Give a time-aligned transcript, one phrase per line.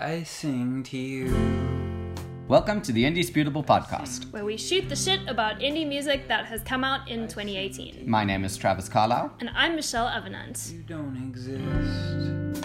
[0.00, 2.16] I sing to you.
[2.48, 4.32] Welcome to the Indisputable Podcast.
[4.32, 8.08] where we shoot the shit about indie music that has come out in 2018.
[8.08, 9.30] My name is Travis Carlyle.
[9.40, 10.70] And I'm Michelle Avenant.
[10.72, 12.64] You don't exist.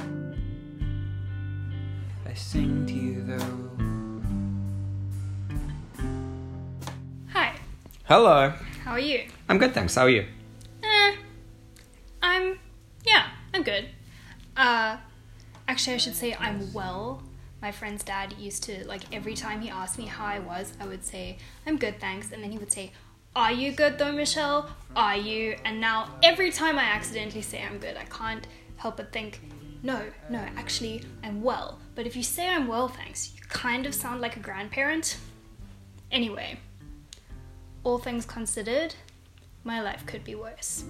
[2.26, 3.72] I sing to you though.
[7.34, 7.54] Hi,
[8.06, 8.54] Hello.
[8.84, 9.28] how are you?
[9.50, 9.94] I'm good, thanks.
[9.96, 10.26] How are you?
[10.84, 11.16] Eh,
[12.24, 12.58] I'm,
[13.06, 13.90] yeah, I'm good.
[14.58, 14.98] Uh,
[15.76, 17.22] actually, I should say I'm well.
[17.62, 20.88] My friend's dad used to, like, every time he asked me how I was, I
[20.88, 22.32] would say, I'm good, thanks.
[22.32, 22.94] And then he would say,
[23.36, 24.70] Are you good though, Michelle?
[24.96, 25.58] Are you?
[25.66, 29.42] And now, every time I accidentally say I'm good, I can't help but think,
[29.84, 31.78] No, no, actually, I'm well.
[31.94, 35.18] But if you say I'm well, thanks, you kind of sound like a grandparent.
[36.10, 36.58] Anyway,
[37.84, 38.96] all things considered,
[39.66, 40.86] my life could be worse.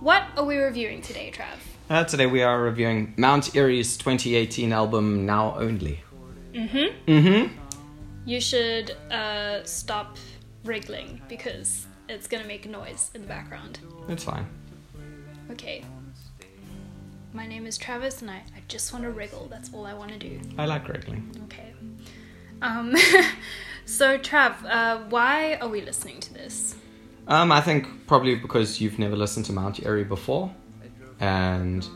[0.00, 1.75] What are we reviewing today, Trav?
[1.88, 6.00] Uh, today we are reviewing Mount Eerie's 2018 album Now Only.
[6.52, 7.10] Mm-hmm.
[7.10, 7.54] Mm-hmm.
[8.24, 10.16] You should uh, stop
[10.64, 13.78] wriggling because it's gonna make noise in the background.
[14.08, 14.46] It's fine.
[15.52, 15.84] Okay.
[17.32, 19.46] My name is Travis and I, I just want to wriggle.
[19.48, 20.40] That's all I want to do.
[20.58, 21.30] I like wriggling.
[21.44, 21.72] Okay.
[22.62, 22.96] Um,
[23.84, 26.74] so, Trav, uh, why are we listening to this?
[27.28, 30.52] Um, I think probably because you've never listened to Mount Erie before,
[31.20, 31.86] and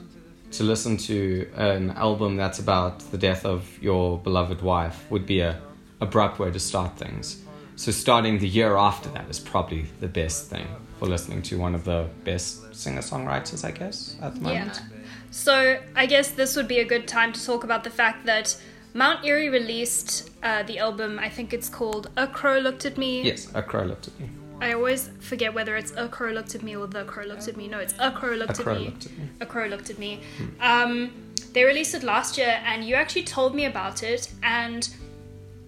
[0.53, 5.41] to listen to an album that's about the death of your beloved wife would be
[5.41, 5.61] a
[6.01, 7.43] abrupt way to start things.
[7.77, 10.67] So starting the year after that is probably the best thing
[10.99, 14.83] for listening to one of the best singer-songwriters, I guess, at the moment.
[14.83, 14.99] Yeah.
[15.31, 18.61] So, I guess this would be a good time to talk about the fact that
[18.95, 23.23] Mount Eerie released uh, the album, I think it's called A Crow Looked at Me.
[23.23, 24.29] Yes, a crow looked at me.
[24.61, 27.57] I always forget whether it's A Crow Looked at Me or The Crow Looked at
[27.57, 27.67] Me.
[27.69, 28.87] No, it's A Crow Looked, A crow at, me.
[28.87, 29.29] looked at me.
[29.41, 30.21] A Crow Looked at Me.
[30.61, 31.13] Um,
[31.53, 34.89] they released it last year, and you actually told me about it, and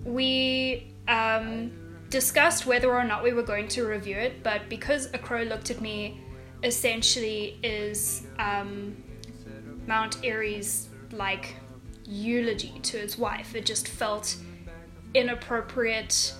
[0.04, 1.72] we um,
[2.10, 5.70] discussed whether or not we were going to review it, but because A Crow Looked
[5.70, 6.20] at Me
[6.62, 8.96] essentially is um,
[9.86, 11.56] Mount Eerie's like
[12.04, 14.36] eulogy to his wife, it just felt
[15.14, 16.34] inappropriate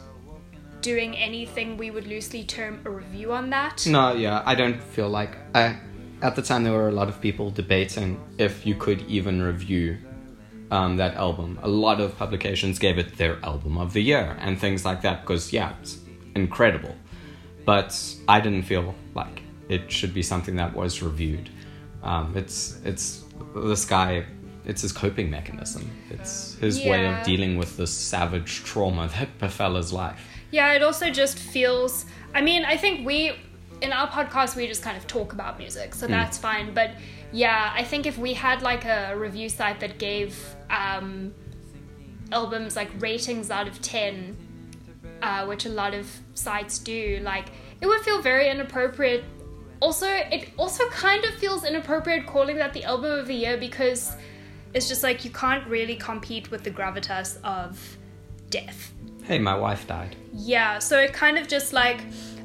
[0.83, 3.87] doing anything we would loosely term a review on that.
[3.87, 5.79] No, yeah, I don't feel like I.
[6.21, 9.99] At the time, there were a lot of people debating if you could even review
[10.71, 11.59] um, that album.
[11.63, 15.23] A lot of publications gave it their album of the year and things like that
[15.23, 15.99] because yeah, it's
[16.35, 16.95] incredible.
[17.65, 21.49] But I didn't feel like it should be something that was reviewed.
[22.03, 24.27] Um, it's it's this guy.
[24.65, 25.91] It's his coping mechanism.
[26.09, 30.25] It's his way of dealing with this savage trauma that befell his life.
[30.53, 32.05] Yeah, it also just feels.
[32.35, 33.33] I mean, I think we,
[33.81, 36.73] in our podcast, we just kind of talk about music, so that's fine.
[36.75, 36.93] But
[37.33, 40.39] yeah, I think if we had like a review site that gave
[40.71, 41.35] um,
[42.31, 44.37] albums like ratings out of 10,
[45.23, 47.47] uh, which a lot of sites do, like,
[47.81, 49.25] it would feel very inappropriate.
[49.81, 54.15] Also, it also kind of feels inappropriate calling that the album of the year because
[54.75, 57.97] it's just like you can't really compete with the gravitas of
[58.51, 58.93] death.
[59.23, 60.17] Hey, my wife died.
[60.33, 62.03] Yeah, so it kind of just like,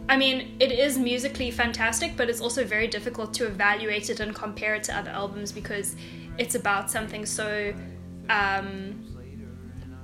[0.10, 4.34] I mean, it is musically fantastic, but it's also very difficult to evaluate it and
[4.34, 5.96] compare it to other albums because
[6.38, 7.74] it's about something so,
[8.30, 9.04] um,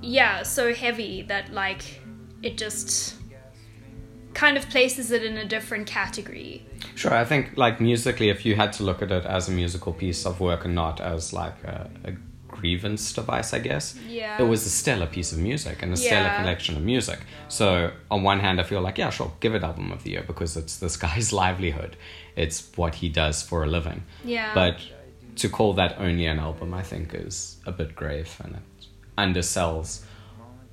[0.02, 2.02] yeah, so heavy that like
[2.42, 3.16] it just
[4.34, 6.66] kind of places it in a different category.
[6.96, 9.94] Sure, I think like musically, if you had to look at it as a musical
[9.94, 12.12] piece of work and not as like a, a
[12.64, 13.86] grievance device, I guess.
[14.08, 14.42] Yeah.
[14.42, 16.40] It was a stellar piece of music and a stellar Yeah.
[16.42, 17.20] collection of music.
[17.50, 20.24] So on one hand, I feel like yeah, sure, give it album of the year
[20.32, 21.94] because it's this guy's livelihood.
[22.44, 24.00] It's what he does for a living.
[24.36, 24.54] Yeah.
[24.60, 24.76] But
[25.42, 28.66] to call that only an album, I think, is a bit grave and it
[29.18, 29.90] undersells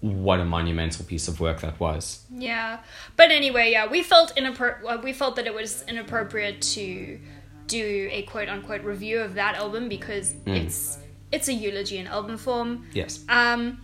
[0.00, 2.04] what a monumental piece of work that was.
[2.50, 2.78] Yeah,
[3.16, 7.18] but anyway, yeah, we felt inappro- uh, we felt that it was inappropriate to
[7.66, 10.96] do a quote unquote review of that album because it's
[11.32, 12.86] it's a eulogy in album form.
[12.92, 13.24] Yes.
[13.28, 13.80] Um,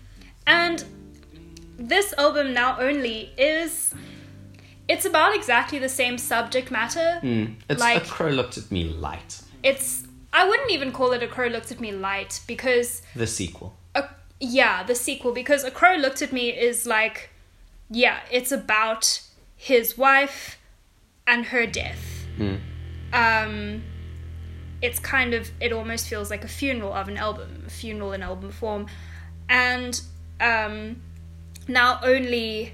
[0.46, 0.84] and
[1.78, 3.94] this album now only is
[4.88, 7.20] it's about exactly the same subject matter.
[7.22, 7.56] Mm.
[7.68, 9.40] It's Like- a crow looked at me light.
[9.62, 13.74] It's I wouldn't even call it a crow looked at me light because The sequel.
[13.94, 14.04] a,
[14.38, 17.30] yeah, the sequel because A Crow Looked at Me is like,
[17.90, 19.22] yeah, it's about
[19.56, 20.58] his wife
[21.26, 22.26] and her death.
[23.14, 23.82] Um,
[24.86, 28.22] it's kind of, it almost feels like a funeral of an album, a funeral in
[28.22, 28.86] album form.
[29.48, 30.00] And
[30.40, 31.02] um,
[31.68, 32.72] now only,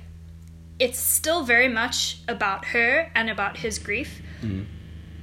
[0.78, 4.10] it's still very much about her and about his grief,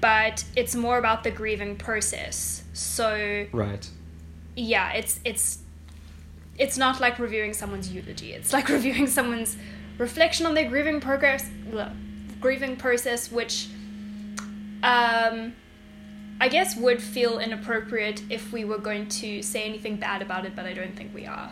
[0.02, 2.64] but it's more about the grieving process.
[2.74, 3.90] So, Right.
[4.56, 5.60] yeah, it's it's
[6.58, 8.34] it's not like reviewing someone's eulogy.
[8.34, 9.58] It's like reviewing someone's
[9.98, 11.44] reflection on their grieving progress,
[12.40, 13.68] grieving process, which
[14.84, 15.54] um,
[16.42, 20.56] I guess would feel inappropriate if we were going to say anything bad about it,
[20.56, 21.52] but I don't think we are.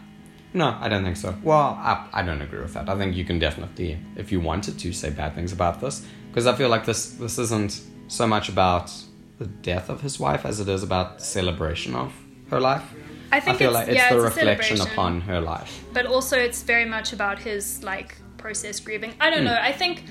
[0.54, 1.36] No, I don't think so.
[1.44, 2.88] Well, I, I don't agree with that.
[2.90, 6.48] I think you can definitely, if you wanted to, say bad things about this, because
[6.48, 8.92] I feel like this this isn't so much about
[9.40, 12.14] the death of his wife as it is about celebration of
[12.50, 12.84] her life.
[13.32, 15.84] I think feel it's, like it's yeah, the it's reflection upon her life.
[15.94, 19.14] but also it's very much about his like process grieving.
[19.20, 19.46] I don't Hmm.
[19.52, 19.60] know.
[19.62, 20.06] I think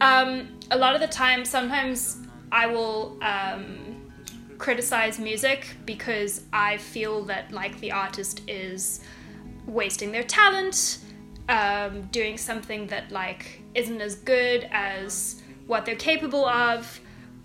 [0.00, 2.18] um, a lot of the time, sometimes
[2.52, 3.83] I will um,
[4.64, 9.02] criticize music because I feel that like the artist is
[9.66, 11.00] wasting their talent,
[11.50, 16.98] um, doing something that like isn't as good as what they're capable of.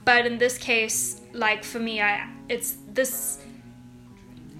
[0.05, 3.39] But in this case, like for me, I it's this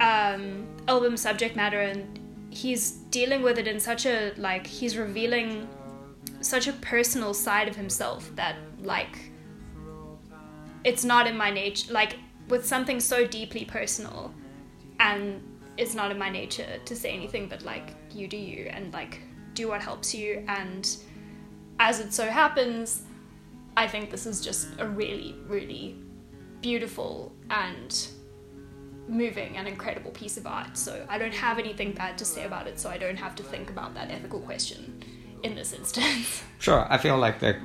[0.02, 2.20] um, album subject matter and
[2.50, 5.66] he's dealing with it in such a like he's revealing
[6.42, 9.32] such a personal side of himself that like
[10.84, 12.18] it's not in my nature like
[12.50, 14.34] with something so deeply personal
[15.00, 15.42] and
[15.78, 19.22] it's not in my nature to say anything but like you do you and like
[19.54, 20.98] do what helps you and
[21.80, 23.04] as it so happens
[23.78, 25.96] i think this is just a really really
[26.62, 28.10] beautiful and
[29.10, 30.78] moving and incredible piece of art.
[30.78, 33.44] So I don't have anything bad to say about it, so I don't have to
[33.44, 35.04] think about that ethical question
[35.44, 36.44] in this instance.
[36.60, 37.56] Sure, I feel like that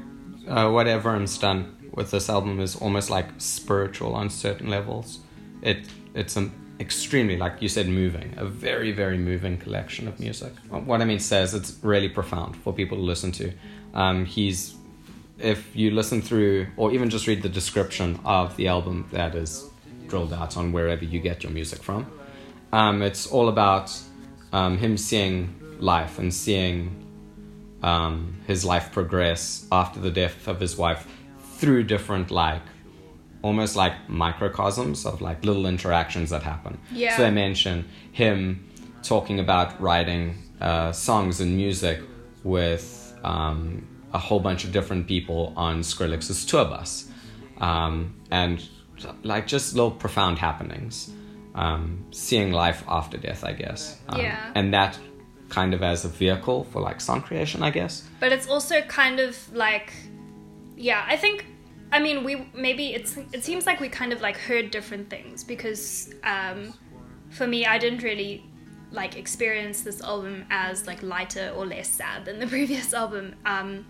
[0.47, 5.21] uh, what Elverum's done with this album is almost like spiritual on certain levels.
[5.63, 10.53] It it's an extremely, like you said, moving, a very very moving collection of music.
[10.69, 13.53] What I mean says it's really profound for people to listen to.
[13.95, 14.75] Um, he's
[15.39, 19.69] if you listen through or even just read the description of the album that is
[20.07, 22.07] drilled out on wherever you get your music from,
[22.73, 23.93] um, it's all about
[24.53, 27.01] um, him seeing life and seeing
[27.83, 31.07] um, his life progress after the death of his wife
[31.59, 32.63] through different like
[33.43, 36.79] almost like microcosms of like little interactions that happen.
[36.93, 37.17] Yeah.
[37.17, 38.67] so they mention him
[39.03, 42.01] talking about writing uh, songs and music
[42.43, 47.09] with um, a whole bunch of different people on skrillex's tour bus.
[47.59, 48.67] Um, and
[49.23, 51.11] like just little profound happenings.
[51.55, 54.01] Um, seeing life after death i guess.
[54.09, 54.51] Um, Yeah.
[54.57, 54.99] and that
[55.51, 58.09] kind of as a vehicle for like song creation i guess.
[58.21, 59.93] But it's also kind of like
[60.77, 61.47] yeah, I think
[61.93, 65.45] I mean we maybe it's it seems like we kind of like heard different things
[65.45, 66.75] because um
[67.31, 68.45] for me I didn't really
[68.91, 73.35] like experience this album as like lighter or less sad than the previous album.
[73.47, 73.87] Um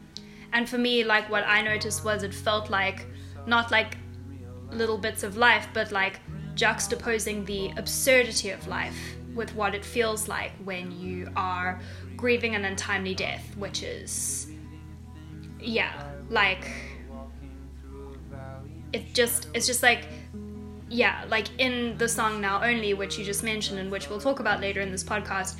[0.52, 3.06] and for me like what I noticed was it felt like
[3.46, 3.96] not like
[4.70, 6.20] little bits of life but like
[6.54, 11.80] juxtaposing the absurdity of life with what it feels like when you are
[12.16, 14.48] grieving an untimely death which is
[15.60, 16.70] yeah like
[18.92, 20.06] it just it's just like
[20.88, 24.40] yeah like in the song now only which you just mentioned and which we'll talk
[24.40, 25.56] about later in this podcast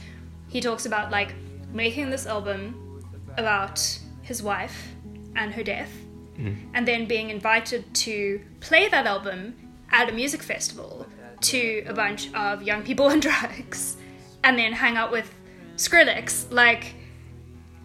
[0.49, 1.35] he talks about like
[1.73, 3.03] making this album
[3.37, 4.89] about his wife
[5.37, 5.91] and her death
[6.39, 6.57] mm.
[6.75, 9.55] and then being invited to play that album
[9.91, 11.07] at a music festival
[11.41, 13.97] to a bunch of young people on drugs
[14.43, 15.35] and then hang out with
[15.77, 16.53] Skrillex.
[16.53, 16.95] Like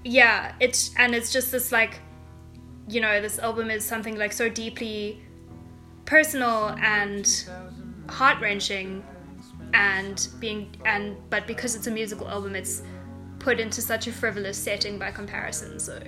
[0.03, 1.99] yeah it's and it's just this like
[2.89, 5.21] you know this album is something like so deeply
[6.05, 7.45] personal and
[8.09, 9.03] heart-wrenching
[9.73, 12.81] and being and but because it's a musical album it's
[13.37, 15.99] put into such a frivolous setting by comparison so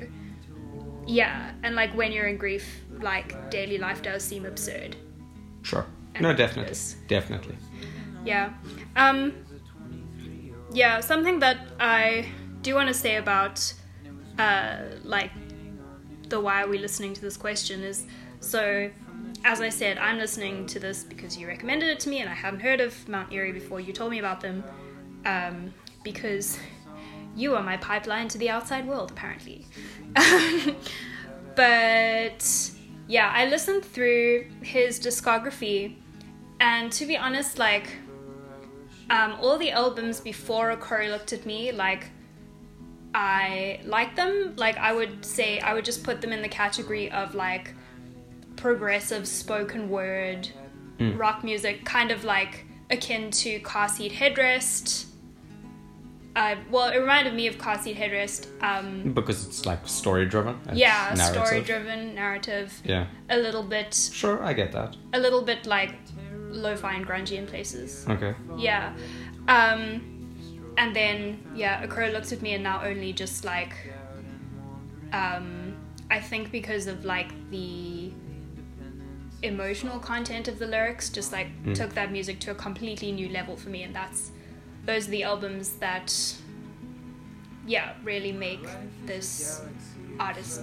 [1.08, 1.52] yeah.
[1.64, 4.96] And like when you're in grief like daily life does seem absurd.
[5.64, 5.86] Sure.
[6.16, 6.78] And no definitely.
[7.08, 7.58] definitely.
[8.26, 8.54] Yeah.
[8.96, 9.34] Um
[10.74, 12.28] yeah, something that I
[12.62, 13.74] do want to say about
[14.38, 15.32] uh like
[16.32, 18.06] the why are we listening to this question is
[18.40, 18.90] so
[19.44, 22.34] as I said, I'm listening to this because you recommended it to me and I
[22.34, 24.64] hadn't heard of Mount Eerie before you told me about them.
[25.26, 25.74] Um
[26.04, 26.58] because
[27.36, 29.68] you are my pipeline to the outside world apparently.
[31.56, 32.72] but
[33.08, 35.98] yeah, I listened through his discography
[36.60, 37.88] and to be honest, like
[39.10, 42.08] um, all the albums before Corey looked at me, like
[43.13, 44.53] I like them.
[44.56, 47.74] Like I would say, I would just put them in the category of like
[48.56, 50.50] progressive spoken word
[51.18, 55.06] rock music, kind of like akin to Car Seat Headrest.
[56.36, 58.48] Uh, well, it reminded me of Car Seat Headrest.
[58.63, 62.82] Um, because it's like story driven yeah, story driven narrative.
[62.86, 65.96] yeah A little bit, sure i get that a little bit like
[66.50, 68.06] lo-fi and grungy in places.
[68.08, 68.94] okay Yeah.
[69.48, 70.11] Um
[70.78, 73.74] and then yeah, a crow looked at me and now only just like
[75.13, 75.74] um
[76.10, 78.12] I think because of like the
[79.44, 83.56] emotional content of the lyrics just like took that music to a completely new level
[83.56, 84.32] for me and that's
[84.86, 86.13] those are the albums that
[87.66, 88.68] yeah, really make
[89.06, 89.62] this
[90.20, 90.62] artist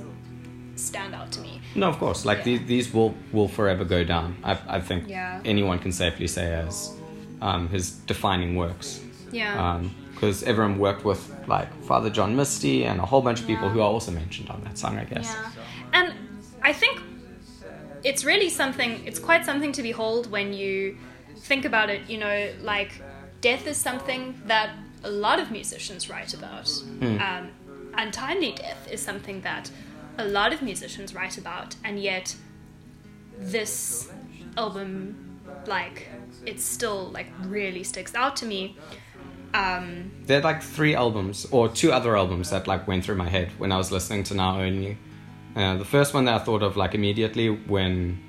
[0.74, 1.60] stand out to me.
[1.74, 2.24] No, of course.
[2.24, 2.44] Like Yeah.
[2.44, 4.36] these, these will will forever go down.
[4.42, 5.40] I, I think Yeah.
[5.44, 6.92] anyone can safely say as
[7.40, 9.00] um, his defining works.
[9.30, 9.82] Yeah.
[10.12, 13.80] Because Elverum worked with like Father John Misty and a whole bunch of people who
[13.80, 15.32] are also mentioned on that song, I guess.
[15.32, 15.50] Yeah.
[15.92, 16.14] And
[16.62, 17.00] I think
[18.04, 20.98] it's really something, it's quite something to behold when you
[21.36, 22.08] think about it.
[22.08, 23.00] You know, like
[23.40, 24.70] death is something that
[25.04, 26.68] a lot of musicians write about.
[27.00, 27.50] Um,
[27.94, 29.70] untimely death is something that
[30.18, 32.34] a lot of musicians write about, and yet
[33.38, 34.10] this
[34.56, 36.08] album, like,
[36.44, 38.76] it still like really sticks out to me.
[39.54, 43.28] Um, There are like three albums or two other albums that like went through my
[43.28, 44.98] head when I was listening to Now Only.
[45.56, 48.22] Uh, the first one that I thought of like immediately when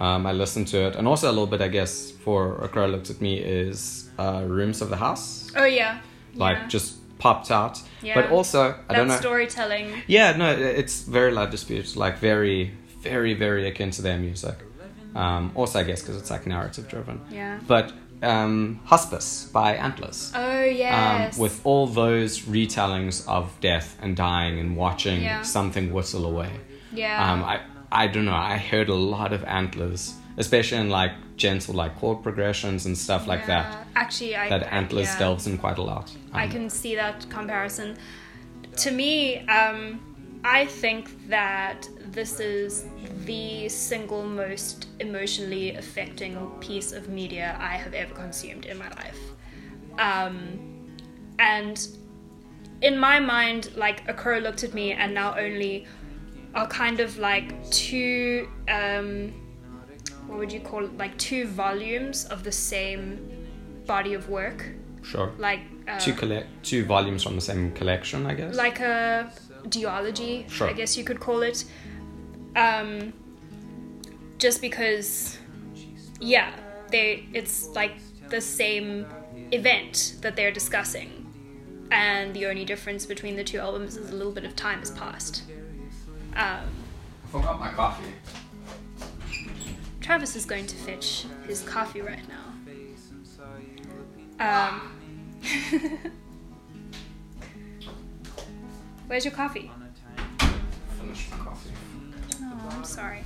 [0.00, 2.86] um, I listened to it, and also a little bit, I guess, for A Crow
[2.86, 5.50] Looked at Me is uh, Rooms of the House.
[5.56, 6.00] oh yeah,
[6.34, 6.66] Like yeah.
[6.68, 7.80] just popped out.
[8.02, 8.14] Yeah.
[8.20, 9.16] But also, I that don't know.
[9.16, 10.02] storytelling.
[10.06, 14.56] Yeah, no, it's very La Dispute's, like very, very, very akin to their music.
[15.14, 17.20] Um, also, I guess because it's like narrative driven.
[17.30, 17.60] Yeah.
[17.66, 17.92] But
[18.24, 20.32] um, Hospice by Antlers.
[20.34, 21.34] Oh yes.
[21.36, 25.42] Um, with all those retellings of death and dying and watching Yeah.
[25.42, 26.50] something whistle away.
[26.92, 27.32] yeah.
[27.32, 27.60] Um, I,
[27.92, 32.22] I don't know, I heard a lot of Antlers, especially in like gentle like chord
[32.22, 33.86] progressions and stuff like that.
[33.94, 35.18] Actually, I That Antlers yeah.
[35.18, 36.10] delves in quite a lot.
[36.32, 37.96] I Um, can see that comparison.
[38.78, 40.00] To me, um,
[40.44, 42.84] I think that this is
[43.24, 49.18] the single most emotionally affecting piece of media I have ever consumed in my life.
[49.98, 50.94] Um,
[51.38, 51.88] and
[52.82, 55.86] in my mind, like a crow looked at me, and now only
[56.54, 58.48] are kind of like two.
[58.68, 59.32] Um,
[60.26, 60.96] what would you call it?
[60.98, 63.46] Like two volumes of the same
[63.86, 64.66] body of work.
[65.02, 65.32] Sure.
[65.38, 68.54] Like uh, two collect two volumes from the same collection, I guess.
[68.54, 69.32] like a
[69.64, 70.68] duology, Sure.
[70.68, 71.64] I guess you could call it.
[72.56, 73.12] Um,
[74.38, 75.38] just because,
[76.20, 76.52] yeah,
[76.90, 77.92] they it's like
[78.28, 79.06] the same
[79.52, 81.26] event that they're discussing,
[81.90, 84.90] and the only difference between the two albums is a little bit of time has
[84.90, 85.42] passed.
[86.36, 86.68] Um,
[87.30, 88.04] forgot my coffee.
[90.00, 92.44] Travis is going to fetch his coffee right now.
[94.40, 94.92] Um,
[99.06, 99.70] where's your coffee?
[100.98, 101.70] Finished my coffee.
[102.42, 103.22] Oh, I'm sorry.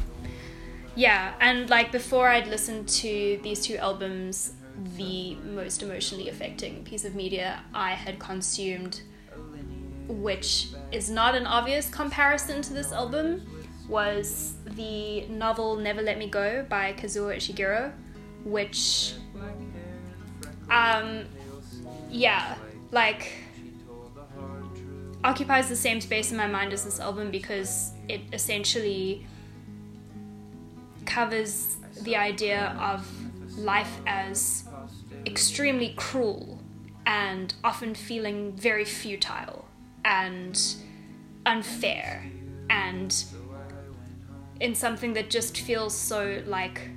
[0.94, 4.54] Yeah, and like before I'd listened to these two albums,
[4.97, 9.02] the most emotionally affecting piece of media I had consumed,
[10.08, 13.42] which is not an obvious comparison to this album,
[13.88, 17.92] was the novel Never Let Me Go by Kazuo Ishiguro,
[18.44, 19.14] which,
[20.70, 21.25] um,
[22.11, 22.56] yeah,
[22.90, 23.32] like
[25.28, 29.26] occupies the same space in my mind as this album because it essentially
[31.04, 33.06] covers the idea of
[33.58, 34.64] life as
[35.26, 36.58] extremely cruel
[37.04, 39.66] and often feeling very futile
[40.02, 40.76] and
[41.44, 42.25] unfair
[42.70, 43.25] and
[44.61, 46.88] in something that just feels so like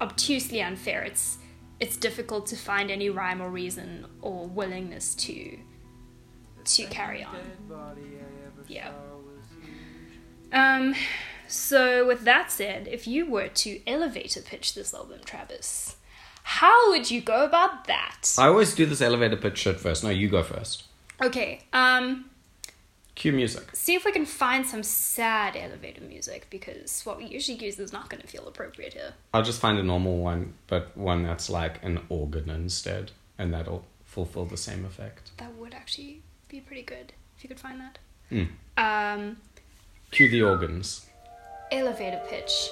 [0.00, 1.04] obtusely unfair.
[1.04, 1.38] It's
[1.78, 5.58] it's difficult to find any rhyme or reason or willingness to
[6.66, 7.36] to carry on
[8.68, 8.90] yeah
[10.52, 10.94] um
[11.48, 15.96] so with that said if you were to elevator pitch this album travis
[16.42, 20.04] how would you go about that I always do this elevator pitch shit first.
[20.04, 20.84] No, you go first.
[21.22, 22.26] okay um
[23.16, 23.70] Cue music.
[23.72, 27.92] see if we can find some sad elevator music because what we usually use is
[27.92, 31.48] not going to feel appropriate here I'll just find a normal one, but one that's
[31.48, 35.30] like an organ instead, and that'll fulfill the same effect.
[35.38, 37.98] that would actually be pretty good if you could find that
[38.30, 38.48] Mm.
[38.78, 39.36] um
[40.10, 41.06] Cue the organs.
[41.70, 42.68] elevator pitch.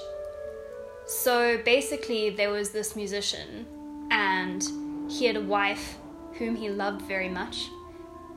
[1.06, 3.66] So basically, there was this musician,
[4.10, 4.62] and
[5.10, 5.96] he had a wife
[6.38, 7.68] whom he loved very much,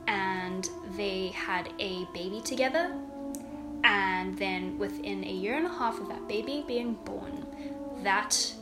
[0.06, 2.94] and they had a baby together.
[3.84, 7.46] And then, within a year and a half of that baby being born,
[8.02, 8.52] that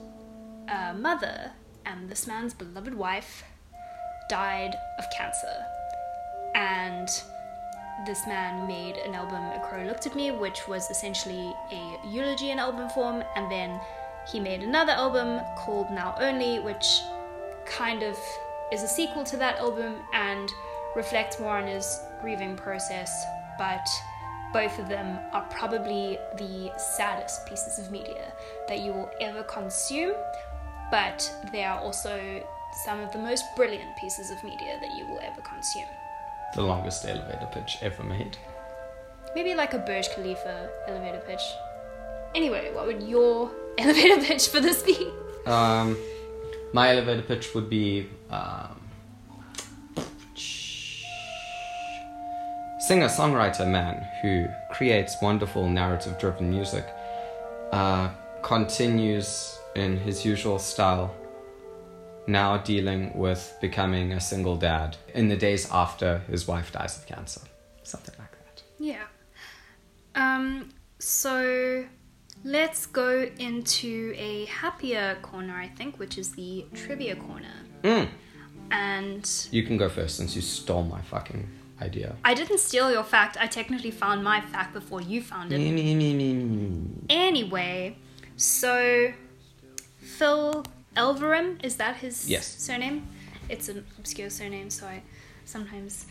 [0.68, 1.50] uh, mother
[1.84, 3.42] and this man's beloved wife
[4.28, 5.64] died of cancer.
[6.56, 7.08] And
[8.06, 12.50] this man made an album, A Crow Looked at Me, which was essentially a eulogy
[12.50, 13.78] in album form, and then
[14.26, 17.02] he made another album called Now Only, which
[17.66, 18.18] kind of
[18.72, 20.50] is a sequel to that album and
[20.96, 23.24] reflects more on his grieving process,
[23.58, 23.86] but
[24.52, 28.32] both of them are probably the saddest pieces of media
[28.66, 30.14] that you will ever consume,
[30.90, 32.42] but they are also
[32.84, 35.84] some of the most brilliant pieces of media that you will ever consume.
[36.54, 38.36] The longest elevator pitch ever made.
[39.34, 41.42] Maybe like a Burj Khalifa elevator pitch.
[42.34, 45.10] Anyway, what would your elevator pitch for this be?
[45.46, 45.96] Um,
[46.72, 48.80] my elevator pitch would be um,
[52.78, 56.86] singer songwriter man who creates wonderful narrative driven music
[57.72, 58.08] uh,
[58.42, 61.14] continues in his usual style
[62.26, 67.06] now dealing with becoming a single dad in the days after his wife dies of
[67.06, 67.40] cancer
[67.82, 69.04] something like that Yeah.
[70.14, 71.84] Um, so
[72.44, 77.54] let's go into a happier corner, I think, which is the trivia corner.
[77.82, 78.08] mm.
[78.70, 81.48] And you can go first since you stole my fucking
[81.80, 85.60] idea I didn't steal your fact, I technically found my fact before you found it.
[87.08, 87.96] Anyway,
[88.36, 89.12] so
[89.98, 90.64] Phil
[90.96, 92.46] Elverum, is that his Yes.
[92.46, 93.06] surname?
[93.48, 95.02] It's an obscure surname, so I
[95.44, 96.06] sometimes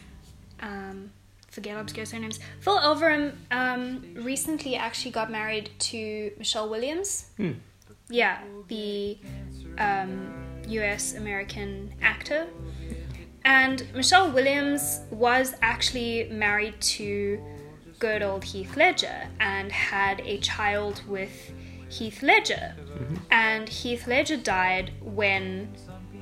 [0.61, 1.11] um,
[1.49, 2.39] forget obscure surnames.
[2.61, 7.25] Phil Elverum um, recently actually got married to Michelle Williams.
[7.37, 7.53] Hmm.
[8.09, 9.17] Yeah, the
[9.77, 10.33] um,
[10.67, 12.47] US American actor.
[13.43, 17.39] And Michelle Williams was actually married to
[17.99, 21.51] good old Heath Ledger and had a child with
[21.89, 22.75] Heath Ledger.
[23.31, 25.73] And Heath Ledger died when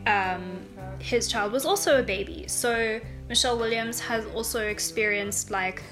[0.08, 0.62] um,
[1.00, 2.46] his child was also a baby.
[2.48, 5.84] So Michelle Williams has also experienced like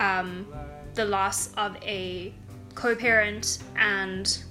[0.00, 0.46] um,
[0.94, 2.32] the loss of a
[2.74, 4.42] co-parent and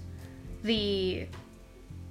[0.64, 1.26] the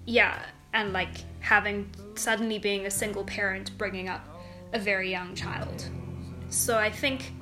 [0.06, 4.26] yeah and like having suddenly being a single parent bringing up
[4.72, 5.88] a very young child
[6.48, 7.32] so i think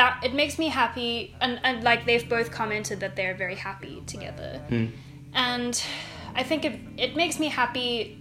[0.00, 4.02] that it makes me happy and, and like they've both commented that they're very happy
[4.06, 4.62] together.
[5.34, 5.82] And
[6.34, 8.18] i think it, it makes me happy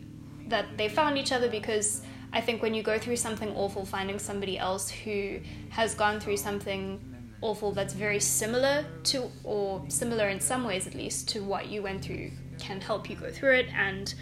[0.48, 2.02] that they found each other because
[2.34, 5.40] i think when you go through something awful finding somebody else who
[5.70, 7.00] has gone through something
[7.42, 11.82] awful that's very similar to or similar in some ways at least to what you
[11.82, 13.68] went through can help you go through it.
[13.74, 14.14] And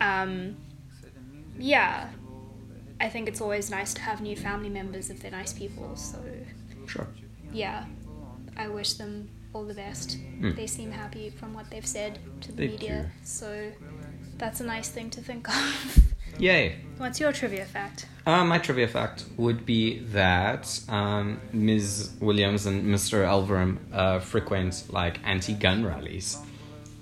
[0.00, 0.56] um,
[1.58, 2.08] yeah
[3.00, 6.18] i think it's always nice to have new family members if they're nice people so
[6.86, 7.06] Sure.
[7.52, 7.84] yeah
[8.56, 12.56] i wish them all the best they seem happy from what they've said to the.
[12.66, 13.08] They media do.
[13.24, 13.72] so
[14.38, 15.98] that's a nice thing to think of
[16.38, 16.76] Yay.
[16.98, 22.10] what's your trivia fact Uh, my trivia fact would be that um, Ms.
[22.20, 23.24] Williams and Mr.
[23.24, 26.36] Elverum uh, frequent like anti-gun rallies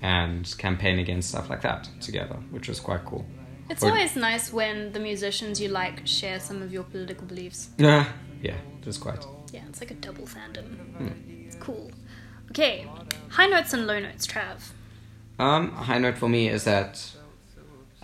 [0.02, 3.24] and campaign against stuff like that together, which is quite cool.
[3.70, 7.70] it's Or- always nice when the musicians you like share some of your political beliefs
[7.78, 8.04] Yeah,
[8.42, 9.24] yeah, it was quite.
[9.54, 10.66] Yeah it's like a double fandom
[10.98, 11.08] Hmm.
[11.46, 11.86] it's cool
[12.50, 12.74] okay
[13.36, 14.58] high notes and low notes trav
[15.38, 16.90] Um, high note for me is that,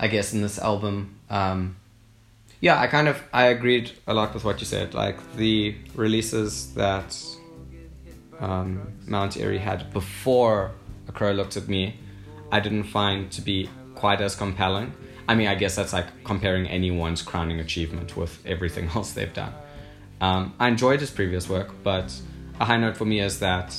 [0.05, 0.95] I guess in this album,
[1.39, 1.77] um,
[2.67, 4.89] yeah, I kind of I agreed a lot with what you said.
[5.05, 5.55] Like the
[6.05, 7.11] releases that
[8.41, 8.69] um,
[9.07, 10.73] Mount Eerie had before
[11.09, 11.83] A Crow Looked at Me,
[12.51, 14.93] I didn't find to be quite as compelling.
[15.29, 19.55] I mean, I guess that's like comparing anyone's crowning achievement with everything else they've done.
[20.21, 22.13] Um, I enjoyed his previous work, but
[22.59, 23.77] a high note for me is that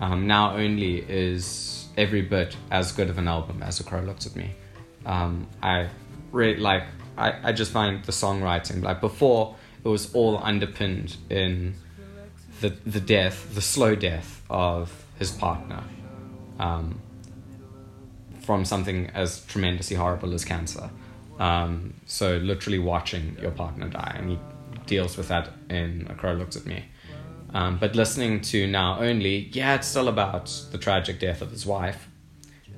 [0.00, 4.26] um, now only is every bit as good of an album as A Crow Looks
[4.26, 4.50] at Me.
[5.04, 5.88] Um, I
[6.32, 6.84] really like.
[7.16, 11.74] I, I just find the songwriting like before it was all underpinned in
[12.60, 15.82] the the death, the slow death of his partner,
[16.58, 17.00] um,
[18.42, 20.90] from something as tremendously horrible as cancer.
[21.38, 24.38] Um, so literally watching your partner die, and he
[24.86, 26.84] deals with that in A Crow Looks at Me.
[27.54, 31.64] Um, but listening to now only, yeah, it's still about the tragic death of his
[31.64, 32.08] wife.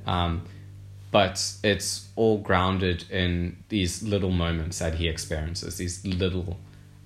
[0.07, 0.43] Um,
[1.11, 6.59] but it's all grounded in these little moments that he experiences, these little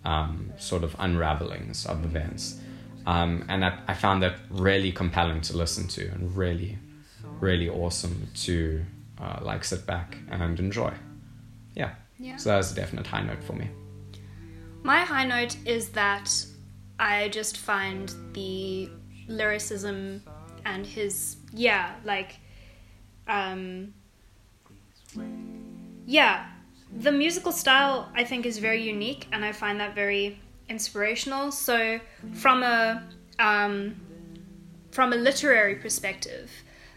[0.04, 2.60] um, sort of unravelings of events.
[3.06, 6.78] Um, and I, I found that really compelling to listen to and really,
[7.40, 8.84] really awesome to
[9.20, 10.92] uh, like sit back and enjoy.
[11.74, 11.94] Yeah.
[12.18, 12.36] Yeah.
[12.36, 13.68] So that was a definite high note for me.
[14.82, 16.44] My high note is that
[16.98, 18.90] I just find the
[19.28, 20.22] lyricism
[20.64, 22.36] and his yeah, like
[23.28, 23.94] um
[26.04, 26.48] yeah,
[26.98, 31.52] the musical style I think is very unique and I find that very inspirational.
[31.52, 32.00] So
[32.32, 33.04] from a
[33.38, 33.94] um
[34.90, 36.50] from a literary perspective,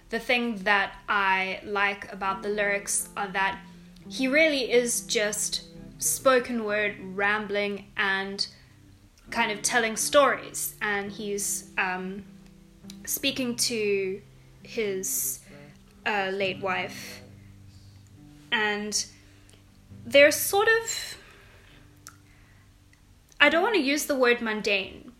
[0.09, 3.59] the thing that I like about the lyrics are that
[4.09, 5.63] he really is just
[6.05, 8.47] spoken word rambling and
[9.31, 12.23] kind of telling stories and he's um,
[13.05, 14.21] speaking to
[14.63, 15.39] his
[16.05, 17.21] uh, late wife
[18.51, 19.05] and
[20.05, 21.17] they're sort of
[23.41, 25.11] i don't want to use the word mundane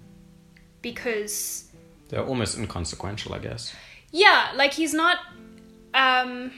[0.82, 1.66] because
[2.10, 3.74] They're almost inconsequential, I guess.
[4.12, 5.18] yeah, like he's not.
[5.96, 6.52] Um,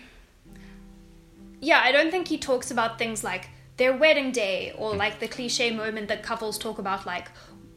[1.62, 5.28] yeah, I don't think he talks about things like their wedding day or like the
[5.28, 7.30] cliche moment that couples talk about, like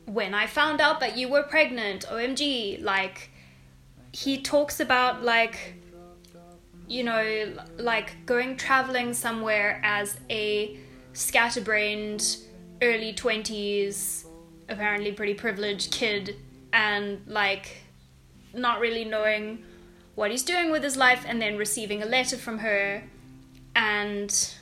[0.06, 2.82] when I found out that you were pregnant, OMG.
[2.82, 3.30] Like
[4.12, 5.74] he talks about like
[6.88, 10.76] you know like going traveling somewhere as a
[11.12, 12.38] scatterbrained
[12.82, 14.24] early 20s
[14.68, 16.36] apparently pretty privileged kid
[16.72, 17.82] and like
[18.52, 19.62] not really knowing
[20.16, 23.02] what he's doing with his life and then receiving a letter from her
[23.76, 24.54] and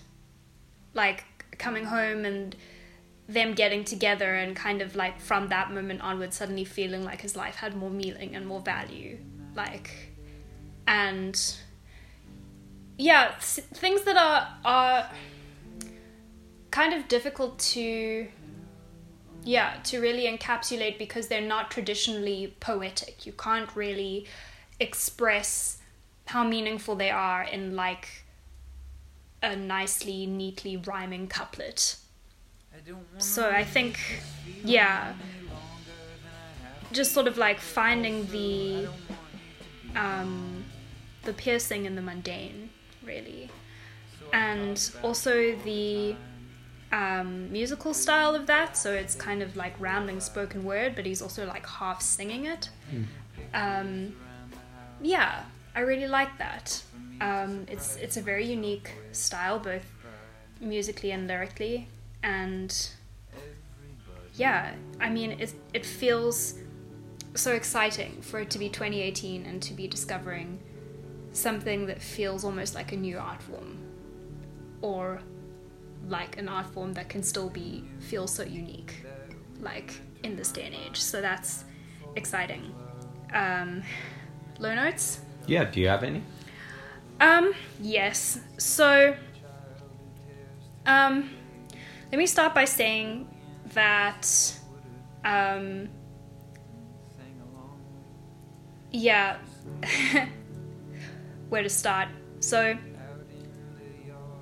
[0.94, 1.24] like
[1.58, 2.56] coming home and
[3.28, 7.36] them getting together and kind of like from that moment onward suddenly feeling like his
[7.36, 9.18] life had more meaning and more value
[9.54, 9.90] like
[10.86, 11.56] and
[12.96, 15.10] yeah th- things that are are
[16.70, 18.28] kind of difficult to
[19.44, 23.26] yeah to really encapsulate because they're not traditionally poetic.
[23.26, 24.26] You can't really
[24.78, 25.78] express
[26.26, 28.08] how meaningful they are in like
[29.42, 31.96] a nicely neatly rhyming couplet.
[33.18, 33.98] So i think
[34.64, 35.12] yeah
[36.92, 38.88] just sort of like finding the
[39.94, 40.64] um
[41.24, 42.70] the piercing and the mundane
[43.08, 43.50] really.
[44.32, 46.14] And also the
[46.92, 48.76] um, musical style of that.
[48.76, 52.68] So it's kind of like rambling spoken word, but he's also like half singing it.
[53.54, 54.14] Um,
[55.00, 56.82] yeah, I really like that.
[57.20, 59.86] Um, it's it's a very unique style, both
[60.60, 61.88] musically and lyrically,
[62.22, 62.74] and
[64.34, 66.54] yeah, I mean it it feels
[67.34, 70.58] so exciting for it to be 2018 and to be discovering
[71.32, 73.78] something that feels almost like a new art form
[74.80, 75.20] or
[76.08, 79.04] like an art form that can still be feel so unique
[79.60, 81.00] like in this day and age.
[81.00, 81.64] So that's
[82.16, 82.74] exciting.
[83.32, 83.82] Um
[84.58, 86.22] low notes Yeah, do you have any?
[87.20, 88.38] um yes.
[88.58, 89.16] So
[90.86, 91.30] um
[92.12, 93.26] let me start by saying
[93.74, 94.54] that
[95.24, 95.88] um
[98.92, 99.38] yeah.
[101.48, 102.08] Where to start?
[102.40, 102.76] So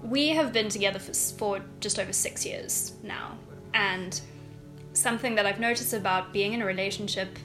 [0.03, 3.39] we have been together for, for just over six years now.
[3.75, 4.21] And
[4.93, 7.39] something that i've noticed about being in a relationship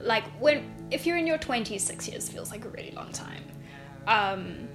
[0.00, 3.42] like when if you're in your 20s six years feels like a really long time.
[4.06, 4.68] Um,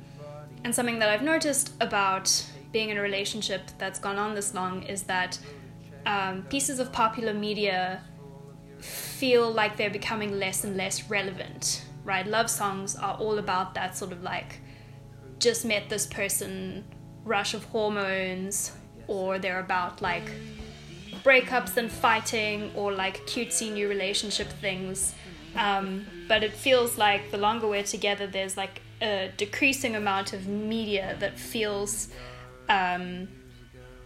[0.63, 2.29] and something that i've noticed about
[2.71, 5.39] being in a relationship that's gone on this long is that
[6.05, 8.03] um, pieces of popular media
[8.79, 12.25] feel like they're becoming less and less relevant right?
[12.27, 14.59] Love songs are all about that sort of like
[15.39, 16.83] just met this person
[17.23, 18.71] rush of hormones
[19.07, 20.29] or they're about like
[21.23, 25.13] breakups and fighting or like cutesy new relationship things
[25.55, 30.47] um, but it feels like the longer we're together there's like a decreasing amount of
[30.47, 32.09] media that feels
[32.69, 33.27] um,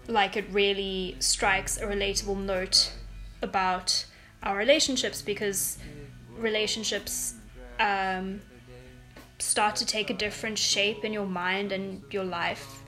[0.07, 2.93] like it really strikes a relatable note
[3.41, 4.05] about
[4.43, 5.77] our relationships because
[6.37, 7.35] relationships
[7.79, 8.41] um,
[9.39, 12.83] start to take a different shape in your mind and your life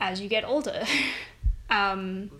[0.00, 0.84] as you get older.
[1.70, 2.30] um,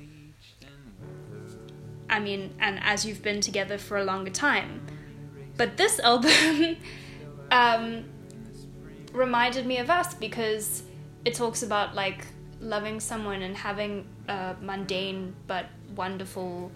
[2.09, 4.87] I mean, and as you've been together for a longer time.
[5.57, 6.77] But this album
[7.51, 8.05] um,
[9.13, 10.83] reminded me of us because
[11.25, 12.27] it talks about like
[12.61, 16.73] loving someone and having a mundane but wonderful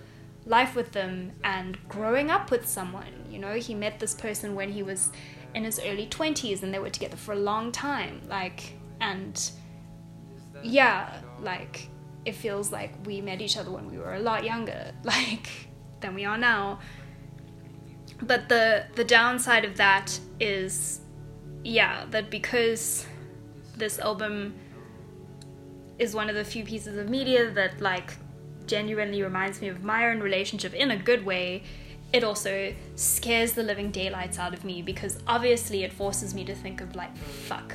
[0.46, 3.26] life with them and growing up with someone.
[3.30, 5.10] You know, he met this person when he was
[5.54, 8.22] in his early 20s and they were together for a long time.
[8.28, 9.50] Like, and
[10.62, 11.88] yeah, like
[12.24, 15.48] it feels like we met each other when we were a lot younger, like
[16.00, 16.78] than we are now.
[18.22, 21.00] But the the downside of that is
[21.64, 23.07] yeah, that because
[23.76, 24.54] this album
[25.98, 28.14] is one of the few pieces of media that like
[28.66, 31.62] genuinely reminds me of my own relationship in a good way,
[32.12, 36.54] it also scares the living daylights out of me because obviously it forces me to
[36.54, 37.74] think of like fuck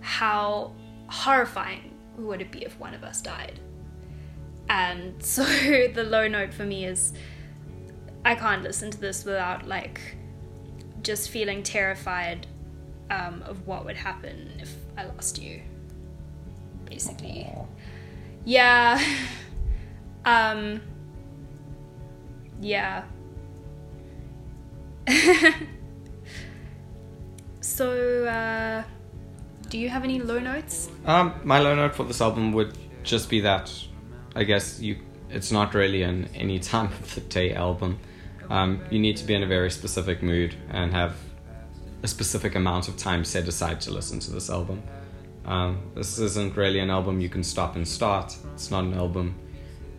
[0.00, 0.72] how
[1.08, 3.58] horrifying would it be if one of us died?
[4.68, 7.12] And so the low note for me is
[8.24, 10.00] i can't listen to this without like
[11.02, 12.46] just feeling terrified
[13.10, 15.60] um, of what would happen if i lost you
[16.84, 17.48] basically
[18.44, 19.00] yeah.
[20.24, 20.80] um.
[22.60, 23.04] Yeah.
[27.60, 28.82] so, uh,
[29.68, 30.90] do you have any low notes?
[31.06, 33.72] Um, my low note for this album would just be that
[34.36, 34.98] I guess you
[35.30, 37.98] it's not really an any time of the day album.
[38.50, 41.16] Um, you need to be in a very specific mood and have
[42.02, 44.82] a specific amount of time set aside to listen to this album.
[45.46, 48.36] Um, this isn't really an album you can stop and start.
[48.54, 49.34] It's not an album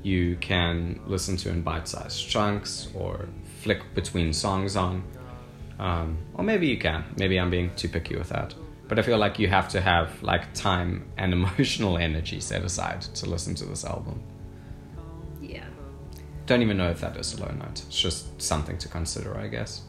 [0.03, 3.29] you can listen to in bite-sized chunks or
[3.61, 5.03] flick between songs on.
[5.79, 7.05] Um, or maybe you can.
[7.17, 8.53] Maybe I'm being too picky with that.
[8.87, 13.01] But I feel like you have to have like time and emotional energy set aside
[13.01, 14.21] to listen to this album.
[16.45, 17.83] Don't even know if that is a low note.
[17.87, 19.81] It's just something to consider, I guess.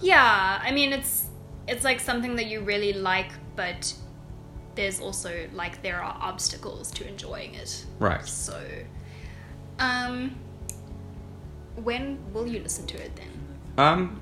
[0.00, 1.26] Yeah, I mean it's
[1.66, 3.94] it's like something that you really like, but
[4.74, 7.84] there's also like there are obstacles to enjoying it.
[7.98, 8.26] Right.
[8.26, 8.62] So,
[9.78, 10.36] um,
[11.76, 13.30] when will you listen to it then?
[13.76, 14.20] Um,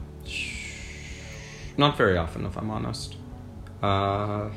[1.77, 3.16] not very often, if I'm honest.
[3.83, 4.49] Uh,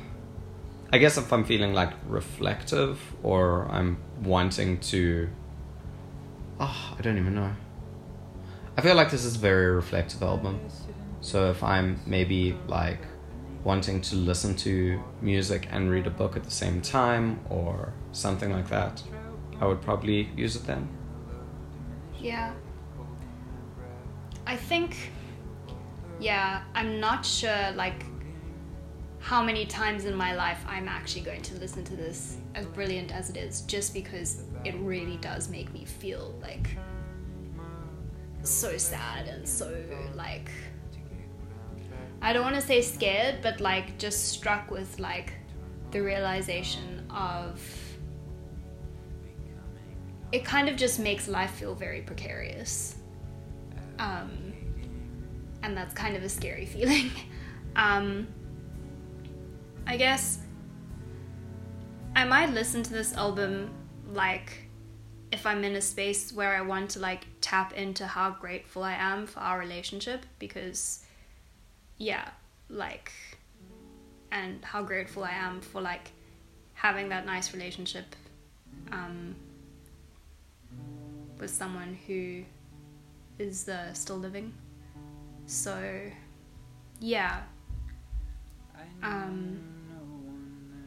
[0.91, 5.29] I guess if I'm feeling like reflective or I'm wanting to.
[6.59, 7.51] Oh, I don't even know.
[8.77, 10.59] I feel like this is a very reflective album.
[11.21, 12.99] So if I'm maybe like
[13.63, 18.51] wanting to listen to music and read a book at the same time or something
[18.51, 19.01] like that,
[19.59, 20.87] I would probably use it then.
[22.19, 22.53] Yeah.
[24.45, 25.11] I think,
[26.19, 28.05] yeah, I'm not sure like
[29.19, 33.13] how many times in my life I'm actually going to listen to this as brilliant
[33.13, 36.69] as it is, just because it really does make me feel like
[38.43, 39.71] so sad and so
[40.15, 40.49] like
[42.21, 45.33] I don't want to say scared, but like just struck with like
[45.91, 47.61] the realization of
[50.31, 52.95] it kind of just makes life feel very precarious.
[53.97, 54.53] Um,
[55.63, 57.09] and that's kind of a scary feeling.
[57.75, 58.27] um,
[59.87, 60.39] I guess
[62.15, 63.71] I might listen to this album
[64.13, 64.69] like
[65.31, 68.93] if I'm in a space where I want to like tap into how grateful I
[68.93, 71.03] am for our relationship because
[71.97, 72.29] yeah,
[72.69, 73.11] like
[74.31, 76.11] and how grateful I am for like
[76.73, 78.15] having that nice relationship
[78.91, 79.35] um,
[81.39, 82.43] with someone who
[83.37, 84.53] is uh, still living.
[85.45, 86.01] So,
[86.99, 87.41] yeah,
[89.01, 89.59] um,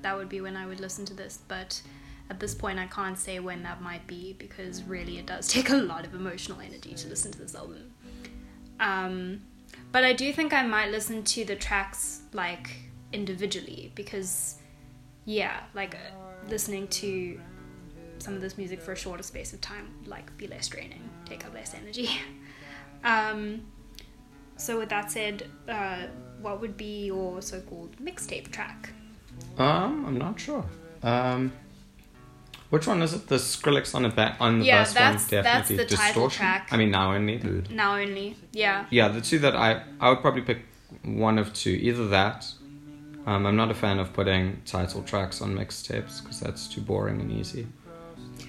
[0.03, 1.41] that would be when I would listen to this.
[1.49, 1.81] But
[2.33, 5.69] at this point, I can't say when that might be because really it does take
[5.69, 7.93] a lot of emotional energy to listen to this album.
[8.81, 9.43] Um,
[9.93, 12.71] but I do think I might listen to the tracks like
[13.13, 14.57] individually because,
[15.27, 17.39] yeah, like uh, listening to
[18.19, 21.45] some of this music for a shorter space of time like be less draining, take
[21.45, 22.09] up less energy.
[23.05, 23.61] um,
[24.57, 26.07] so with that said, uh,
[26.41, 28.91] what would be your so-called mixtape track?
[29.59, 30.65] Um, I'm not sure.
[31.03, 31.53] Um,
[32.73, 33.29] which one is it?
[33.29, 35.77] The Skrillex on the back on the Yeah, bus that's- one, that's definitely.
[35.77, 36.39] the title Distortion.
[36.39, 36.69] track.
[36.73, 37.37] I mean, now only.
[37.71, 38.87] Now only, yeah.
[38.91, 40.61] Yeah, the two that I I would probably pick
[41.05, 41.77] one of two.
[41.89, 42.41] Either that.
[43.25, 47.21] Um, I'm not a fan of putting title tracks on mixtapes because that's too boring
[47.21, 47.67] and easy.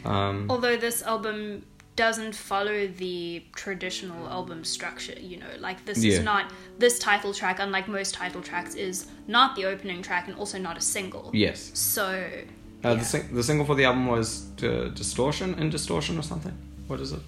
[0.06, 1.64] Um, Although this album
[1.96, 6.14] doesn't follow the traditional album structure, you know, like this Yeah.
[6.14, 10.36] is not this title track, unlike most title tracks, is not the opening track and
[10.38, 11.30] also not a single.
[11.34, 11.70] yes.
[11.76, 12.06] So
[12.84, 12.94] Uh, yeah.
[12.96, 16.56] the, sing- the single for the album was uh, Distortion in Distortion or something.
[16.88, 17.20] What is it?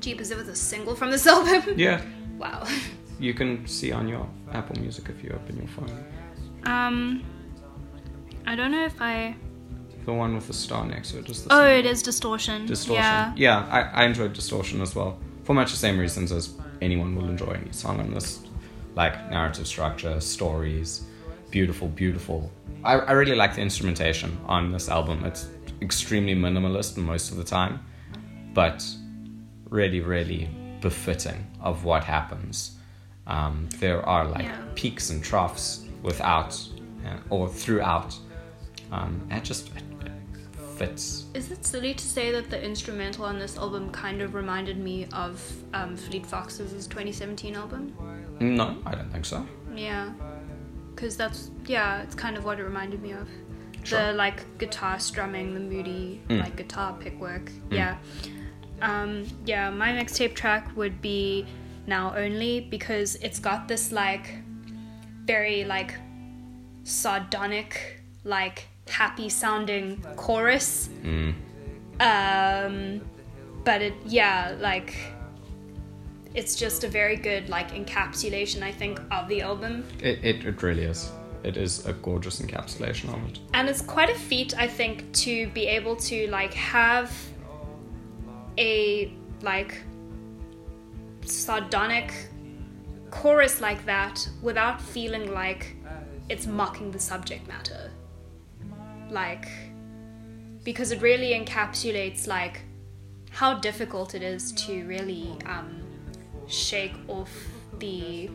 [0.00, 1.74] Jeepers, it was a single from this album.
[1.78, 2.00] Yeah,
[2.38, 2.66] wow.
[3.20, 6.04] you can see on your Apple Music if you open your phone.
[6.64, 7.22] Um,
[8.46, 9.34] I don't know if I.
[10.04, 12.66] The one with the star next to it is the Oh, it is distortion.
[12.66, 13.02] Distortion.
[13.04, 13.32] Yeah.
[13.36, 15.18] Yeah, I, I enjoyed Distortion as well.
[15.44, 18.40] For much the same reasons as anyone will enjoy any song on this.
[18.96, 21.04] Like narrative structure, stories,
[21.50, 22.50] beautiful, beautiful.
[22.84, 25.24] I, I really like the instrumentation on this album.
[25.24, 25.48] It's
[25.80, 27.80] extremely minimalist most of the time,
[28.54, 28.84] but
[29.68, 30.48] really, really
[30.80, 32.76] befitting of what happens.
[33.26, 34.60] Um, there are like Yeah.
[34.74, 36.58] peaks and troughs without
[37.06, 38.16] uh, or throughout.
[38.90, 40.12] Um, it just it, it
[40.76, 44.76] fits Is it silly to say that the instrumental on this album kind of reminded
[44.78, 45.40] me of
[45.72, 47.94] um, Fleet Foxes' 2017 album?
[48.40, 49.46] No, I don't think so.
[49.74, 50.10] Yeah,
[51.02, 53.28] because that's yeah, it's kind of what it reminded me of.
[53.82, 53.98] Sure.
[53.98, 56.40] The like guitar strumming, the moody Mm.
[56.40, 57.50] like guitar pick work.
[57.70, 57.96] Yeah,
[58.80, 59.68] um, yeah.
[59.70, 61.44] My mixtape track would be
[61.88, 64.26] now only because it's got this like
[65.26, 65.94] very like
[66.84, 70.88] sardonic like happy sounding chorus.
[71.98, 73.00] Um,
[73.64, 74.94] but it, yeah, like
[76.34, 79.84] it's just a very good like encapsulation, I think, of the album.
[80.00, 81.10] It, it, it really is.
[81.44, 83.40] It is a gorgeous encapsulation of it.
[83.52, 87.10] and it's quite a feat i think to be able to like have
[88.58, 89.82] a like
[91.24, 92.12] sardonic
[93.10, 95.74] chorus like that without feeling like
[96.28, 97.90] it's mocking the subject matter
[99.10, 99.48] like
[100.62, 102.62] because it really encapsulates like
[103.30, 105.81] how difficult it is to really um,
[106.52, 107.30] shake off
[107.78, 108.28] the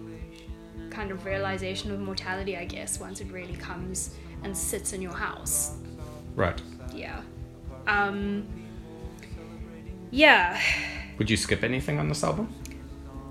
[0.89, 5.13] kind of realization of mortality, I guess, once it really comes and sits in your
[5.13, 5.75] house.
[6.35, 6.59] Right.
[6.93, 7.21] Yeah.
[7.87, 8.45] Um,
[10.11, 10.59] yeah.
[11.17, 12.53] Would you skip anything on this album?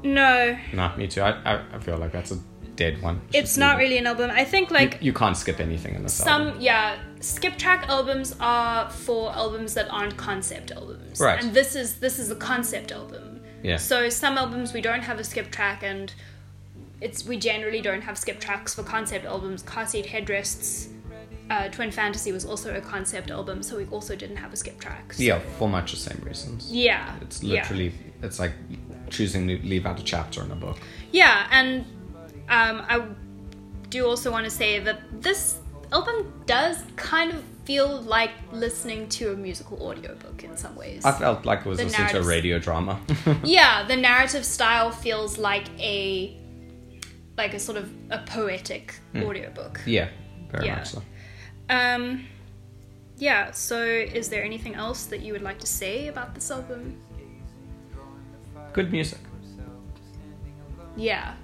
[0.03, 1.22] No, No, me too.
[1.22, 2.38] I, I, I feel like that's a
[2.77, 3.20] dead one.
[3.27, 4.31] Just it's not really an album.
[4.31, 6.53] I think like You, you can't skip anything in this album.
[6.53, 11.42] some yeah skip track albums are for albums that aren't concept albums Right.
[11.42, 13.36] and this is this is a concept album
[13.66, 13.79] Yeah.
[13.79, 16.12] so some albums we don't have a skip track and
[17.00, 20.88] it's we generally don't have skip tracks for concept albums Car Seat Headrest's
[21.50, 24.79] uh, twin fantasy was also a concept album so we also didn't have a skip
[24.81, 26.61] track So- Yeah, for much the same reasons.
[26.72, 27.61] yeah It's yeah.
[27.62, 28.52] literally, it's like
[29.11, 30.79] choosing to leave out a chapter in a book.
[31.12, 31.85] Yeah, and
[32.48, 32.96] um, I
[33.90, 35.59] do also want to say that this
[35.92, 41.05] album does kind of feel like listening to a musical audiobook in some ways.
[41.05, 43.00] I felt like it was The listening to a radio drama.
[43.44, 46.37] yeah, the narrative style feels like a
[47.37, 49.81] like a sort of a poetic audiobook.
[49.85, 50.09] yeah,
[50.50, 50.76] very Yeah.
[50.76, 51.02] much so.
[51.68, 52.26] Um
[53.18, 56.96] yeah, so is there anything else that you would like to say about this album?
[58.72, 59.18] Good music.
[60.96, 61.35] Yeah.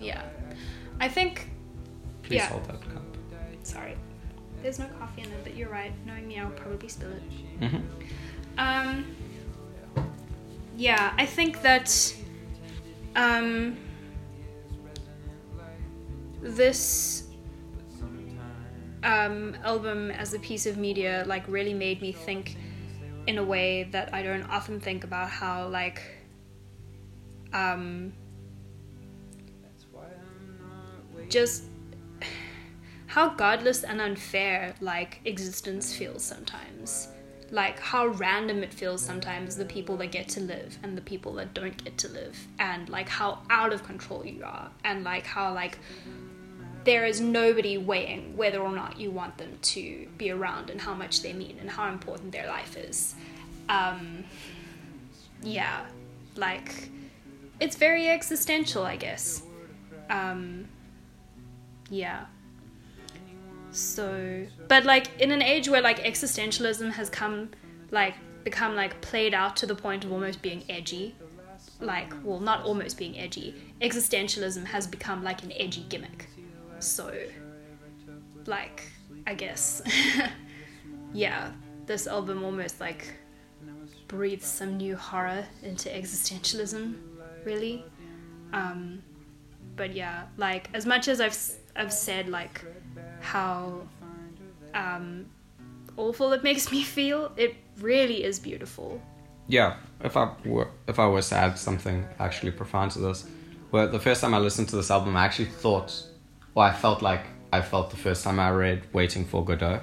[0.00, 0.22] Yeah.
[1.00, 1.50] I think
[2.22, 2.46] Please Yeah.
[2.48, 2.76] hold that.
[2.80, 2.83] Sorry.
[4.64, 5.92] There's no coffee in it, but you're right.
[6.06, 7.22] Knowing me, I'll probably spill it.
[7.60, 7.82] Mhm.
[8.56, 9.04] Um.
[10.74, 12.14] Yeah, I think that.
[13.14, 13.76] Um.
[16.40, 17.24] This.
[19.02, 22.56] Um, album as a piece of media like really made me think
[23.26, 26.00] in a way that I don't often think about how like
[27.52, 28.14] um
[31.28, 31.64] just
[33.14, 37.06] how godless and unfair like existence feels sometimes.
[37.52, 41.32] Like how random it feels sometimes the people that get to live and the people
[41.34, 42.36] that don't get to live.
[42.58, 44.68] And like how out of control you are.
[44.82, 45.78] And like how like
[46.82, 50.92] there is nobody weighing whether or not you want them to be around and how
[50.92, 53.14] much they mean and how important their life is.
[53.68, 54.24] Um
[55.40, 55.86] yeah.
[56.34, 56.90] Like
[57.60, 59.44] it's very existential i guess.
[60.10, 60.66] Um
[61.90, 62.24] yeah
[63.74, 67.50] so but like in an age where like existentialism has come
[67.90, 71.14] like become like played out to the point of almost being edgy
[71.80, 76.28] like well not almost being edgy existentialism has become like an edgy gimmick.
[76.78, 77.12] So
[78.46, 78.92] like
[79.26, 79.82] i guess
[81.12, 81.50] yeah
[81.86, 83.12] this album almost like
[84.06, 86.94] breathes some new horror into existentialism
[87.44, 87.84] really.
[88.52, 89.02] Um
[89.74, 91.36] but yeah like as much as i've
[91.76, 92.64] I've said like
[93.34, 93.82] how
[94.74, 95.26] um
[95.96, 97.52] awful it makes me feel it
[97.90, 99.00] really is beautiful
[99.46, 99.76] Yeah,
[100.08, 103.26] if I were if I was to add something actually profound to this,
[103.72, 105.90] well, the first time I listened to this album, I actually thought,
[106.54, 109.80] well, I felt like I felt the first time I read "Waiting for Godot."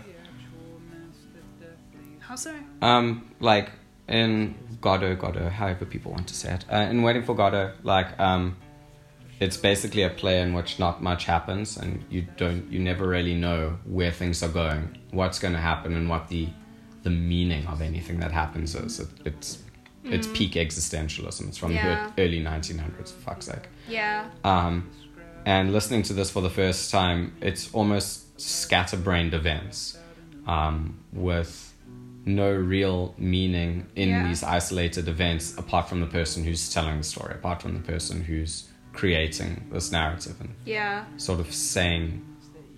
[2.28, 3.06] how so Um,
[3.40, 3.68] like
[4.08, 4.56] in
[4.88, 6.66] Godot, Godot, however people want to say it.
[6.74, 8.56] Uh, in Waiting for Godot, like um,
[9.42, 13.34] it's basically a play in which not much happens, and you don't, you never really
[13.36, 16.48] know where things are going, what's going to happen, and what the
[17.04, 19.00] the meaning of anything that happens is.
[19.00, 19.58] It, it's
[20.04, 21.48] it's peak existentialism.
[21.48, 22.12] It's from Yeah.
[22.16, 23.12] the early 1900s.
[23.12, 23.66] For fuck's sake.
[23.90, 24.90] yeah Um,
[25.46, 29.98] and listening to this for the first time, it's almost scatterbrained events
[30.48, 31.74] um, with
[32.26, 34.28] no real meaning in Yeah.
[34.28, 38.24] these isolated events apart from the person who's telling the story, apart from the person
[38.24, 42.26] who's creating this narrative and yeah sort of saying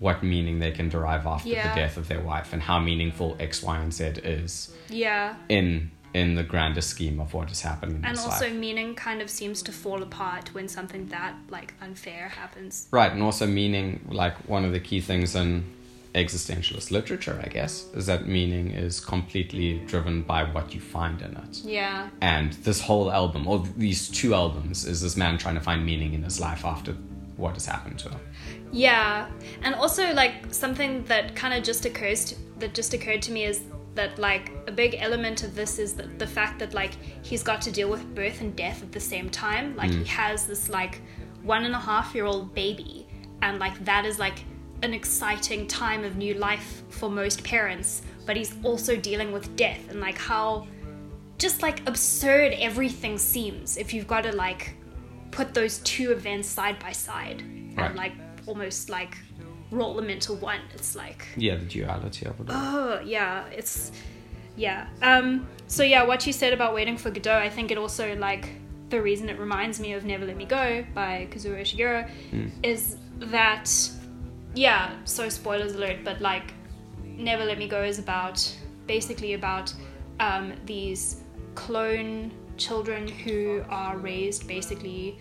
[0.00, 1.68] what meaning they can derive after Yeah.
[1.74, 5.90] the death of their wife and how meaningful X, Y, and Z is yeah in
[6.12, 8.54] in the grander scheme of what is happening in and also life.
[8.54, 13.22] meaning kind of seems to fall apart when something that like unfair happens Right, and
[13.22, 15.64] also meaning, like one of the key things in
[16.14, 21.36] existentialist literature, I guess, is that meaning is completely driven by what you find in
[21.36, 21.62] it.
[21.64, 25.84] yeah And this whole album, or these two albums, is this man trying to find
[25.84, 26.92] meaning in his life after
[27.36, 28.20] what has happened to him.
[28.72, 29.28] Yeah,
[29.62, 33.44] and also like something that kind of just occurs to, that just occurred to me
[33.44, 33.62] is
[33.94, 36.92] that like a big element of this is that the fact that like
[37.22, 39.76] he's got to deal with birth and death at the same time.
[39.76, 40.02] Like hmm.
[40.02, 41.00] he has this like
[41.42, 43.06] one and a half year old baby,
[43.42, 44.44] and like that is like
[44.84, 48.02] an exciting time of new life for most parents.
[48.26, 50.66] But he's also dealing with death and like how
[51.38, 54.74] just like absurd everything seems if you've got to like
[55.32, 57.42] put those two events side by side
[57.76, 57.86] Right.
[57.86, 58.12] and like
[58.46, 59.16] almost like
[59.72, 60.60] roll them into one.
[60.74, 62.46] It's like Yeah, the duality of it.
[62.50, 63.90] oh yeah, it's
[64.56, 64.86] yeah.
[65.02, 65.46] Um.
[65.66, 68.48] So yeah, what you said about waiting for Godot, I think it also like
[68.90, 72.08] the reason it reminds me of Never Let Me Go by Kazuo Ishiguro
[72.62, 73.68] is that
[74.54, 74.94] yeah.
[75.04, 76.54] So spoilers alert, but like
[77.02, 79.72] Never Let Me Go is about basically about
[80.20, 81.22] um, these
[81.54, 85.18] clone children who are raised basically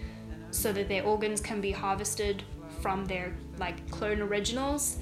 [0.52, 2.44] so that their organs can be harvested
[2.82, 4.98] from their like clone originals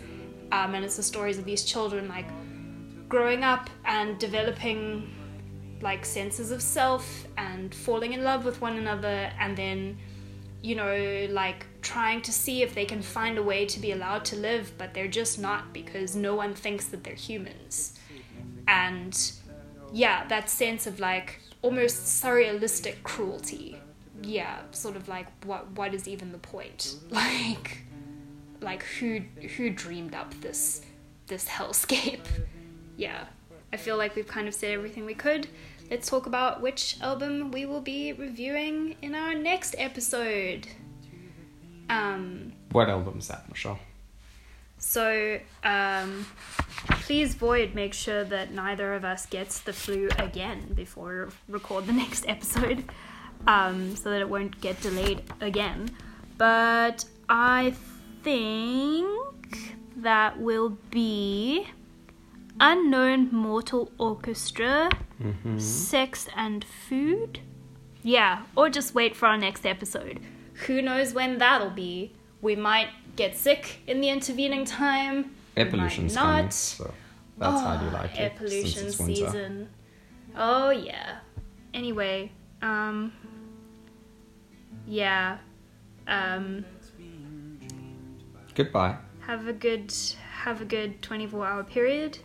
[0.52, 2.28] um, and it's the stories of these children like
[3.10, 5.10] growing up and developing
[5.82, 9.98] like senses of self and falling in love with one another and then
[10.62, 14.24] you know like trying to see if they can find a way to be allowed
[14.26, 17.98] to live but they're just not because no one thinks that they're humans.
[18.68, 19.32] And
[19.94, 23.78] yeah that sense of like almost surrealistic cruelty.
[24.22, 26.96] Yeah sort of like what what is even the point?
[27.10, 27.84] Like
[28.62, 29.22] like who
[29.58, 30.82] who dreamed up this
[31.28, 32.26] this hellscape?
[32.98, 33.26] Yeah
[33.74, 35.48] i feel like we've kind of said everything we could.
[35.90, 40.68] Let's talk about which album we will be reviewing in our next episode
[41.92, 43.80] um What album is that, Michelle?
[44.78, 46.26] so, um,
[47.06, 51.86] please, Void, make sure that neither of us gets the flu again before we record
[51.86, 52.84] the next episode,
[53.46, 55.90] um, so that it won't get delayed again.
[56.38, 57.76] But I
[58.24, 61.68] think that will be
[62.60, 64.90] Unknown Mortal Orchestra,
[65.58, 67.40] Sex and Food.
[68.04, 70.20] Yeah, or just wait for our next episode.
[70.68, 72.14] Who knows when that'll be?
[72.42, 75.36] We might get sick in the intervening time.
[75.56, 76.36] might Evolution's not.
[76.36, 76.94] coming, so
[77.38, 78.20] that's how you like it.
[78.20, 79.70] Air pollution season.
[80.36, 81.20] Oh yeah.
[81.74, 82.32] Anyway,
[82.62, 83.12] um
[84.88, 85.38] yeah.
[86.08, 86.66] Um
[88.56, 88.98] Goodbye.
[89.22, 89.94] have a good
[90.32, 92.18] have a good 24 hour period.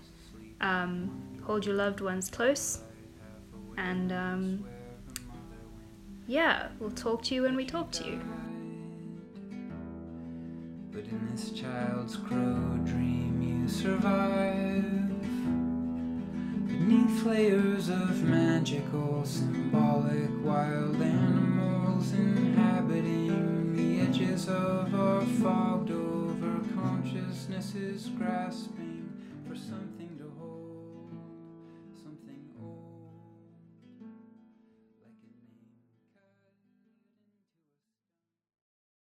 [0.61, 2.81] Um hold your loved ones close.
[3.77, 4.65] And um
[6.27, 8.21] yeah, we'll talk to you when we talk to you.
[10.91, 15.07] But in this child's crow dream, you survive
[16.67, 28.11] beneath layers of magical, symbolic wild animals inhabiting the edges of our fogged over consciousnesses,
[28.17, 29.09] grasping
[29.47, 30.06] for something